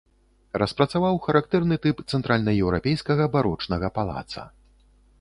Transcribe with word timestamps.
Распрацаваў 0.61 1.19
характэрны 1.25 1.75
тып 1.85 1.97
цэнтральнаеўрапейскага 2.15 3.31
барочнага 3.39 3.87
палаца. 4.01 4.53